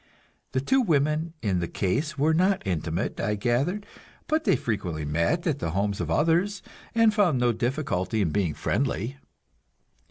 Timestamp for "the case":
1.59-2.17